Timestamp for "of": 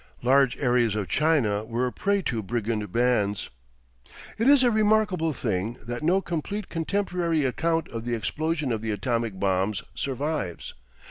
0.95-1.09, 7.89-8.03, 8.71-8.81